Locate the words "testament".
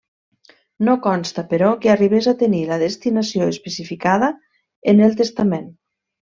5.25-5.73